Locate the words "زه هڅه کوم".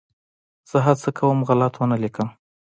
0.69-1.39